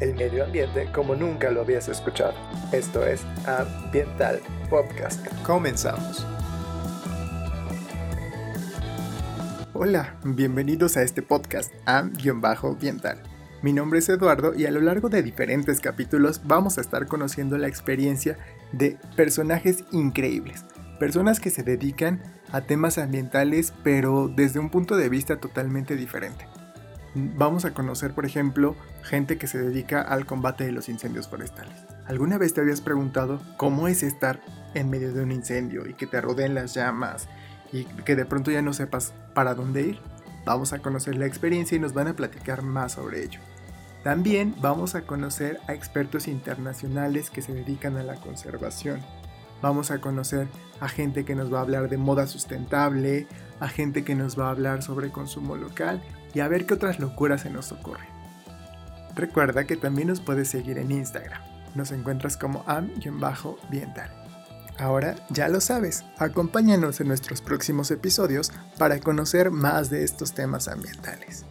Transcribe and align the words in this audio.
el 0.00 0.14
medio 0.14 0.44
ambiente 0.44 0.90
como 0.92 1.14
nunca 1.14 1.50
lo 1.50 1.60
habías 1.60 1.88
escuchado. 1.88 2.34
Esto 2.72 3.06
es 3.06 3.22
Ambiental 3.46 4.40
Podcast. 4.68 5.26
Comenzamos. 5.44 6.26
Hola, 9.74 10.16
bienvenidos 10.24 10.96
a 10.96 11.02
este 11.02 11.22
podcast 11.22 11.72
Am-Ambiental. 11.86 13.22
Mi 13.62 13.72
nombre 13.74 13.98
es 13.98 14.08
Eduardo 14.08 14.54
y 14.54 14.64
a 14.64 14.70
lo 14.70 14.80
largo 14.80 15.10
de 15.10 15.22
diferentes 15.22 15.80
capítulos 15.80 16.42
vamos 16.44 16.78
a 16.78 16.80
estar 16.80 17.06
conociendo 17.06 17.58
la 17.58 17.68
experiencia 17.68 18.38
de 18.72 18.98
personajes 19.16 19.84
increíbles, 19.92 20.64
personas 20.98 21.40
que 21.40 21.50
se 21.50 21.62
dedican 21.62 22.22
a 22.52 22.62
temas 22.62 22.96
ambientales 22.96 23.74
pero 23.84 24.28
desde 24.28 24.60
un 24.60 24.70
punto 24.70 24.96
de 24.96 25.10
vista 25.10 25.36
totalmente 25.36 25.94
diferente. 25.94 26.46
Vamos 27.14 27.64
a 27.64 27.74
conocer, 27.74 28.12
por 28.12 28.24
ejemplo, 28.24 28.76
gente 29.02 29.36
que 29.36 29.48
se 29.48 29.58
dedica 29.58 30.00
al 30.00 30.26
combate 30.26 30.64
de 30.64 30.72
los 30.72 30.88
incendios 30.88 31.28
forestales. 31.28 31.74
¿Alguna 32.06 32.38
vez 32.38 32.54
te 32.54 32.60
habías 32.60 32.80
preguntado 32.80 33.40
cómo 33.56 33.88
es 33.88 34.04
estar 34.04 34.40
en 34.74 34.90
medio 34.90 35.12
de 35.12 35.22
un 35.22 35.32
incendio 35.32 35.88
y 35.88 35.94
que 35.94 36.06
te 36.06 36.20
rodeen 36.20 36.54
las 36.54 36.74
llamas 36.74 37.28
y 37.72 37.84
que 37.84 38.14
de 38.14 38.26
pronto 38.26 38.52
ya 38.52 38.62
no 38.62 38.72
sepas 38.72 39.12
para 39.34 39.54
dónde 39.54 39.82
ir? 39.82 39.98
Vamos 40.44 40.72
a 40.72 40.78
conocer 40.78 41.16
la 41.16 41.26
experiencia 41.26 41.76
y 41.76 41.80
nos 41.80 41.94
van 41.94 42.08
a 42.08 42.14
platicar 42.14 42.62
más 42.62 42.92
sobre 42.92 43.24
ello. 43.24 43.40
También 44.04 44.54
vamos 44.60 44.94
a 44.94 45.02
conocer 45.02 45.58
a 45.66 45.74
expertos 45.74 46.28
internacionales 46.28 47.28
que 47.28 47.42
se 47.42 47.52
dedican 47.52 47.96
a 47.96 48.04
la 48.04 48.14
conservación. 48.14 49.00
Vamos 49.62 49.90
a 49.90 50.00
conocer 50.00 50.48
a 50.80 50.88
gente 50.88 51.24
que 51.24 51.34
nos 51.34 51.52
va 51.52 51.58
a 51.58 51.62
hablar 51.62 51.90
de 51.90 51.98
moda 51.98 52.26
sustentable, 52.26 53.26
a 53.60 53.68
gente 53.68 54.04
que 54.04 54.14
nos 54.14 54.38
va 54.38 54.48
a 54.48 54.50
hablar 54.50 54.82
sobre 54.82 55.10
consumo 55.10 55.56
local 55.56 56.02
y 56.34 56.40
a 56.40 56.48
ver 56.48 56.66
qué 56.66 56.74
otras 56.74 56.98
locuras 56.98 57.42
se 57.42 57.50
nos 57.50 57.72
ocurren. 57.72 58.08
Recuerda 59.14 59.64
que 59.64 59.76
también 59.76 60.08
nos 60.08 60.20
puedes 60.20 60.48
seguir 60.48 60.78
en 60.78 60.90
Instagram. 60.90 61.40
Nos 61.74 61.92
encuentras 61.92 62.36
como 62.36 62.64
am-ambiental. 62.66 64.10
Ahora 64.78 65.14
ya 65.28 65.48
lo 65.48 65.60
sabes, 65.60 66.04
acompáñanos 66.16 67.00
en 67.00 67.08
nuestros 67.08 67.42
próximos 67.42 67.90
episodios 67.90 68.50
para 68.78 68.98
conocer 68.98 69.50
más 69.50 69.90
de 69.90 70.04
estos 70.04 70.32
temas 70.32 70.68
ambientales. 70.68 71.44